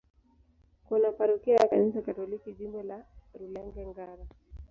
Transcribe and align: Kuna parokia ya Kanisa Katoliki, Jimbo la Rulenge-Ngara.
Kuna 0.85 1.11
parokia 1.11 1.55
ya 1.55 1.67
Kanisa 1.67 2.01
Katoliki, 2.01 2.53
Jimbo 2.53 2.83
la 2.83 3.03
Rulenge-Ngara. 3.39 4.25